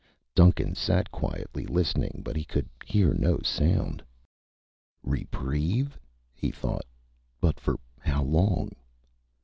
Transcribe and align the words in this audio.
Duncan 0.33 0.73
sat 0.73 1.11
quietly, 1.11 1.67
listening, 1.67 2.23
but 2.25 2.35
he 2.35 2.43
could 2.43 2.67
hear 2.83 3.13
no 3.13 3.37
sound. 3.43 4.03
Reprieve, 5.03 5.95
he 6.33 6.49
thought. 6.49 6.87
But 7.39 7.59
for 7.59 7.79
how 7.99 8.23
long? 8.23 8.71